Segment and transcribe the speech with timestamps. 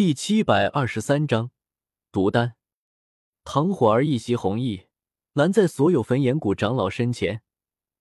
[0.00, 1.50] 第七百二十三章
[2.10, 2.54] 毒丹。
[3.44, 4.86] 唐火儿一袭红衣，
[5.34, 7.42] 拦在所有焚炎谷长老身前，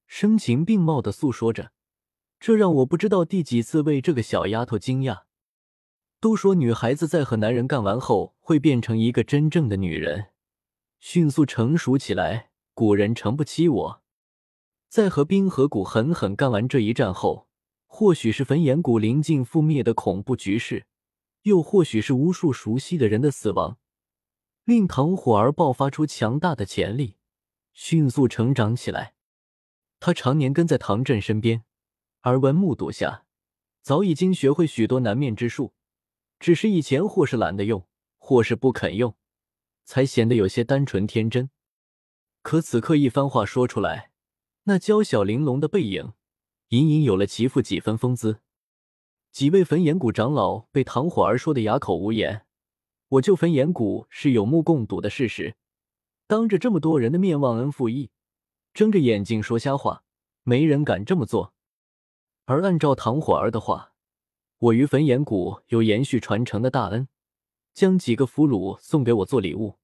[0.07, 1.73] 声情并茂的诉说着，
[2.39, 5.23] 这让我不知道第几次为这个小丫头惊讶。
[6.21, 10.27] 都说女孩子在和男人干完后，会变成一个真正的女人，
[10.99, 12.51] 迅速成熟起来。
[12.73, 14.01] 古人诚不欺我，
[14.87, 17.49] 在和冰河谷狠狠干完这一战后，
[17.87, 20.85] 或许是焚炎谷临近覆灭的恐怖局势。
[21.43, 23.77] 又或许是无数熟悉的人的死亡，
[24.65, 27.17] 令唐火儿爆发出强大的潜力，
[27.73, 29.13] 迅速成长起来。
[29.99, 31.63] 他常年跟在唐振身边，
[32.23, 33.25] 耳闻目睹下，
[33.81, 35.73] 早已经学会许多难面之术，
[36.39, 39.15] 只是以前或是懒得用，或是不肯用，
[39.83, 41.49] 才显得有些单纯天真。
[42.41, 44.11] 可此刻一番话说出来，
[44.63, 46.13] 那娇小玲珑的背影，
[46.69, 48.41] 隐隐有了其父几分风姿。
[49.31, 52.45] 几位焚炎谷长老被唐火儿说的哑口无言。
[53.09, 55.55] 我救焚炎谷是有目共睹的事实，
[56.27, 58.11] 当着这么多人的面忘恩负义，
[58.73, 60.03] 睁着眼睛说瞎话，
[60.43, 61.53] 没人敢这么做。
[62.45, 63.93] 而按照唐火儿的话，
[64.59, 67.07] 我于焚炎谷有延续传承的大恩，
[67.73, 69.79] 将几个俘虏送给我做礼物，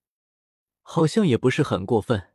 [0.82, 2.30] 好像也不是很过分。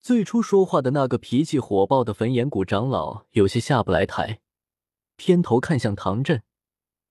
[0.00, 4.41] 最初说话的那个脾气火爆的焚炎谷长老有些下不来台。
[5.16, 6.42] 偏头看向唐振，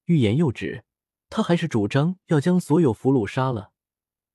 [0.06, 0.84] 欲言又止。
[1.30, 3.72] 他还是主张要将所有俘虏杀了。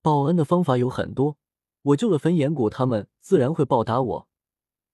[0.01, 1.37] 报恩的方法有很多，
[1.83, 4.29] 我救了焚炎谷，他们自然会报答我。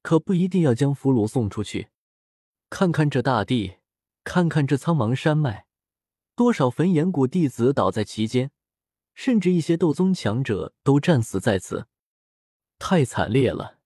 [0.02, 1.90] 可不一定要将俘虏送出去。
[2.68, 3.76] 看看这大地，
[4.24, 5.66] 看看这苍茫山脉，
[6.34, 8.50] 多少焚炎谷弟子倒在其间，
[9.14, 11.86] 甚至一些斗宗强者都战死在此，
[12.80, 13.78] 太惨烈了。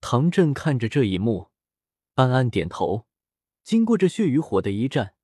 [0.00, 1.50] 唐振看着这一幕，
[2.14, 3.06] 暗暗点头。
[3.64, 5.14] 经过这血与火的一战，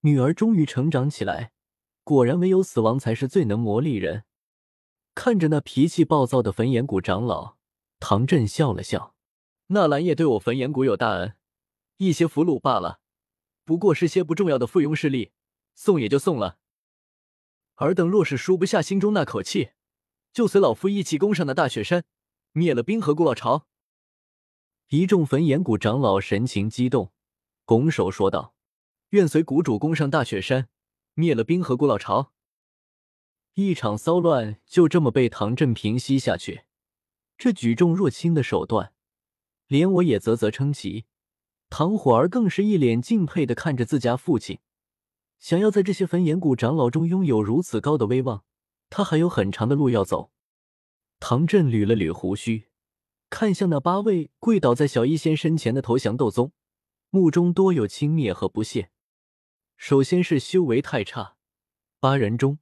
[0.00, 1.52] 女儿终于成长起来。
[2.02, 4.24] 果然，唯有死亡才是最能磨砺人。
[5.14, 7.56] 看着那脾气暴躁的焚炎谷长老，
[8.00, 9.14] 唐振笑了笑
[9.68, 11.36] ：“纳兰叶对我焚炎谷有大恩，
[11.98, 13.00] 一些俘虏罢了，
[13.64, 15.30] 不过是些不重要的附庸势力，
[15.74, 16.58] 送也就送了。
[17.76, 19.70] 尔等若是输不下心中那口气，
[20.32, 22.04] 就随老夫一起攻上那大雪山，
[22.50, 23.68] 灭了冰河谷老巢。”
[24.88, 27.12] 一众焚炎谷长老神情激动。
[27.68, 28.54] 拱手说道
[29.12, 30.70] ：“愿随谷主攻上大雪山，
[31.12, 32.32] 灭了冰河谷老巢。”
[33.52, 36.62] 一场骚乱就这么被唐振平息下去。
[37.36, 38.94] 这举重若轻的手段，
[39.66, 41.04] 连我也啧啧称奇。
[41.68, 44.60] 唐火儿更是一脸敬佩的看着自家父亲。
[45.38, 48.44] 想要在这些焚炎谷长老中拥有如此高的威望，
[48.88, 50.30] 他还有很长的路要走。
[51.20, 52.68] 唐振捋了捋胡须，
[53.28, 56.52] 看向那八位跪倒在小医仙身前的投降斗宗。
[57.10, 58.90] 目中多有轻蔑和不屑。
[59.76, 61.36] 首先是修为太差，
[62.00, 62.58] 八人中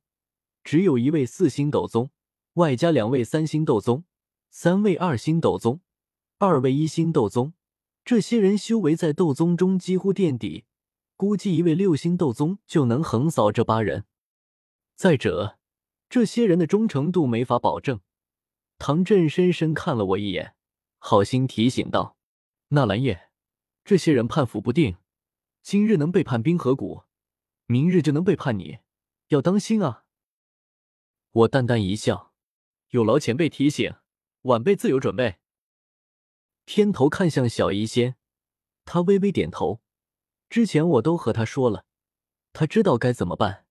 [0.62, 2.10] 只有一位四星斗宗，
[2.54, 4.04] 外加两位三星斗宗，
[4.50, 5.80] 三位二星斗宗，
[6.38, 7.54] 二位一星斗宗。
[8.04, 10.64] 这些人修为在斗宗中几乎垫底，
[11.16, 14.04] 估计一位六星斗宗就能横扫这八人。
[14.94, 15.58] 再者，
[16.08, 18.00] 这些人的忠诚度没法保证。
[18.78, 20.54] 唐振深深看了我一眼，
[20.98, 22.16] 好心提醒道
[22.68, 23.25] ：“纳兰叶。”
[23.86, 24.96] 这些人叛服不定，
[25.62, 27.04] 今日能背叛冰河谷，
[27.66, 28.80] 明日就能背叛你，
[29.28, 30.06] 要当心啊！
[31.30, 32.34] 我淡淡一笑，
[32.88, 33.94] 有劳前辈提醒，
[34.42, 35.36] 晚辈自有准备。
[36.64, 38.16] 偏头看向小医仙，
[38.84, 39.80] 他微微点头。
[40.50, 41.84] 之前我都和他说了，
[42.52, 43.66] 他知道该怎么办。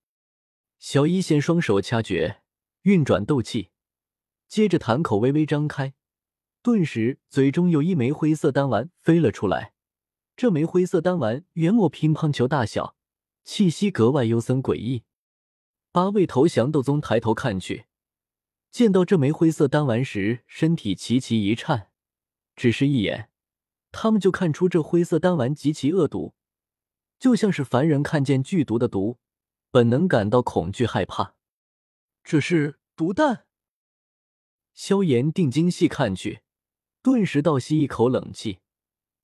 [0.78, 2.40] 小医仙双手掐诀，
[2.84, 3.68] 运转斗气，
[4.48, 5.92] 接着潭口微微张开，
[6.62, 9.74] 顿时嘴中有一枚灰色丹丸飞了出来。
[10.36, 12.94] 这枚灰色丹丸约莫乒乓球大小，
[13.42, 15.04] 气息格外幽森诡异。
[15.90, 17.86] 八位投降斗宗抬头看去，
[18.70, 21.90] 见到这枚灰色丹丸时，身体齐齐一颤。
[22.54, 23.30] 只是一眼，
[23.90, 26.34] 他们就看出这灰色丹丸极其恶毒，
[27.18, 29.18] 就像是凡人看见剧毒的毒，
[29.70, 31.34] 本能感到恐惧害怕。
[32.22, 33.46] 这是毒弹。
[34.74, 36.42] 萧炎定睛细看去，
[37.02, 38.58] 顿时倒吸一口冷气。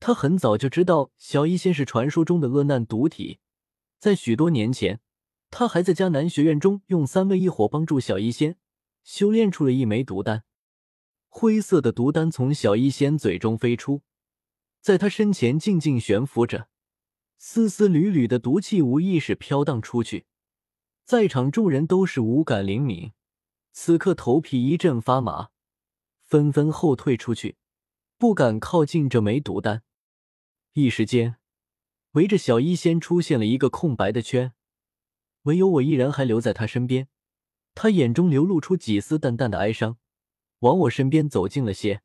[0.05, 3.39] 他很早就知道小医仙是传说中的恶难毒体，
[4.01, 4.99] 在许多年前，
[5.49, 8.57] 他还在迦南学院中用三位一火帮助小医仙
[9.05, 10.43] 修炼出了一枚毒丹。
[11.29, 14.03] 灰色的毒丹从小医仙嘴中飞出，
[14.81, 16.67] 在他身前静静悬浮着，
[17.39, 20.27] 丝丝缕缕的毒气无意识飘荡出去，
[21.05, 23.13] 在场众人都是五感灵敏，
[23.71, 25.51] 此刻头皮一阵发麻，
[26.25, 27.55] 纷纷后退出去，
[28.19, 29.85] 不敢靠近这枚毒丹。
[30.75, 31.37] 一时间，
[32.13, 34.55] 围着小医仙出现了一个空白的圈，
[35.43, 37.09] 唯有我一人还留在他身边。
[37.75, 39.99] 他眼中流露出几丝淡淡的哀伤，
[40.61, 42.01] 往我身边走近了些。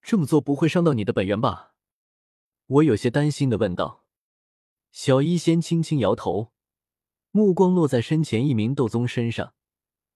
[0.00, 1.74] 这么做不会伤到你的本源吧？
[2.66, 4.06] 我有些担心的问道。
[4.90, 6.52] 小医仙轻轻摇头，
[7.32, 9.52] 目光落在身前一名斗宗身上，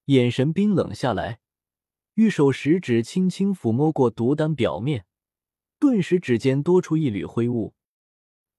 [0.06, 1.40] 眼神冰冷下来，
[2.14, 5.04] 玉手食指轻轻抚摸过毒丹表面，
[5.78, 7.74] 顿时指尖多出一缕灰雾。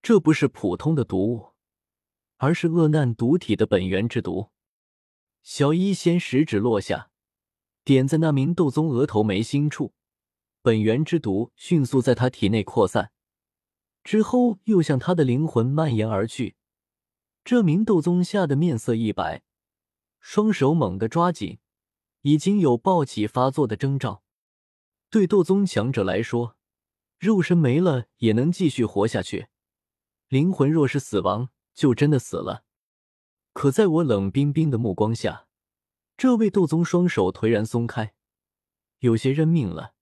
[0.01, 1.54] 这不是普通的毒物，
[2.38, 4.51] 而是恶难毒体的本源之毒。
[5.42, 7.12] 小医仙食指落下，
[7.83, 9.94] 点在那名斗宗额头眉心处，
[10.62, 13.12] 本源之毒迅速在他体内扩散，
[14.04, 16.56] 之后又向他的灵魂蔓延而去。
[17.44, 19.44] 这名斗宗吓得面色一白，
[20.19, 21.60] 双手猛地抓紧，
[22.21, 24.24] 已经有暴起发作的征兆。
[25.10, 26.56] 对斗宗强者来说，
[27.19, 29.50] 肉身没了也能继续活下去，
[30.30, 32.63] 灵魂若是死亡，就真的死了。
[33.51, 35.48] 可在我冷冰冰的目光下，
[36.16, 38.13] 这位斗宗双手颓然松开，
[39.00, 39.95] 有些认命了。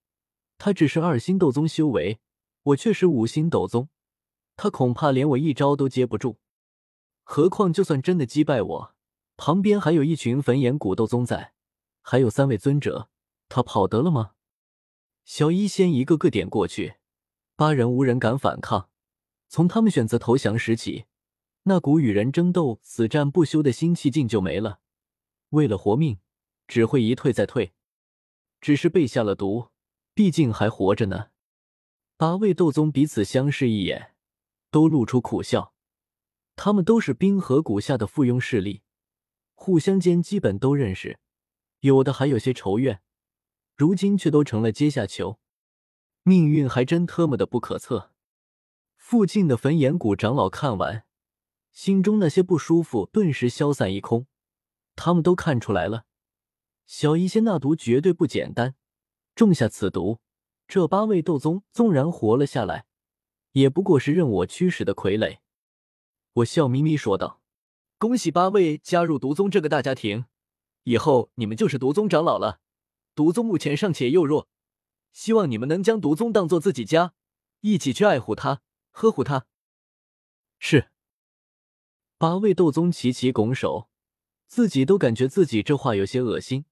[0.59, 2.19] 他只是二星斗宗修为，
[2.61, 3.89] 我却是五星斗宗，
[4.55, 6.37] 他恐怕连我一招都接不住。
[7.23, 8.95] 何况就算真的击败我，
[9.37, 11.53] 旁边还有一群焚炎古斗宗在，
[12.03, 13.09] 还有三位尊者，
[13.49, 14.33] 他跑得了吗？
[15.25, 16.95] 小医仙一个个点过去，
[17.57, 18.89] 八人无人敢反抗。
[19.49, 21.07] 从他们选择投降时起。
[21.63, 24.79] 那股与人争斗、死战不休的心气劲就没了。
[25.49, 26.19] 为了活命，
[26.65, 27.73] 只会一退再退。
[28.61, 29.67] 只是被下了毒，
[30.13, 31.31] 毕竟还活着呢。
[32.15, 34.15] 八位斗宗彼此相视一眼，
[34.71, 35.73] 都露出苦笑。
[36.55, 38.83] 他们都是冰河谷下的附庸势力，
[39.53, 41.19] 互相间基本都认识，
[41.81, 43.01] 有的还有些仇怨。
[43.75, 45.39] 如今却都成了阶下囚，
[46.27, 48.11] 命运还真特么的不可测。
[48.97, 51.05] 附近的焚炎谷长老看完。
[51.71, 54.25] 心中那些不舒服顿时消散一空，
[54.97, 56.03] 他们都看出来了，
[56.85, 58.75] 小医仙那毒绝对不简单，
[59.35, 60.19] 种下此毒，
[60.67, 62.87] 这八位斗宗纵然活了下来，
[63.53, 65.37] 也不过是任我驱使的傀儡。
[66.33, 67.39] 我笑眯眯说道
[67.97, 70.25] ：“恭喜八位加入毒宗这个大家庭，
[70.83, 72.59] 以后你们就是毒宗长老了。
[73.15, 74.49] 毒宗目前尚且幼弱，
[75.17, 77.15] 希望你们能将毒宗当做自己家，
[77.61, 78.61] 一起去爱护它，
[78.91, 79.47] 呵护它。”
[80.59, 80.91] 是。
[82.19, 83.89] 八位斗宗齐齐拱手，
[84.45, 86.65] 自己都感觉自己这话有些恶心。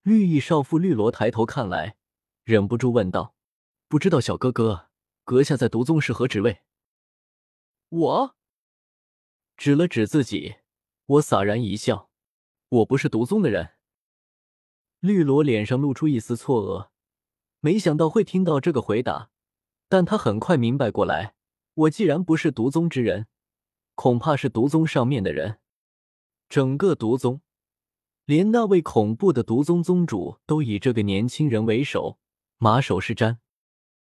[0.00, 1.98] 绿衣少妇绿萝抬头看来，
[2.42, 3.34] 忍不住问道
[3.86, 4.88] ：“不知道小哥哥，
[5.22, 6.62] 阁下在毒宗是何职位？”
[7.90, 8.36] 我
[9.58, 10.56] 指了指自己，
[11.04, 12.08] 我洒然一笑
[12.80, 13.74] ：“我不是毒宗的人。”
[15.00, 16.91] 绿萝脸上露出一丝错愕，
[17.64, 19.30] 没想到会听到这个回答，
[19.88, 21.34] 但他很快明白过来：
[21.74, 23.28] 我既然不是毒宗之人。
[23.94, 25.60] 恐怕是毒宗上面的人，
[26.48, 27.40] 整个毒宗，
[28.24, 32.18] 连那位恐怖的毒宗宗主都以这个年轻人为首，
[32.58, 33.36] 马首是瞻。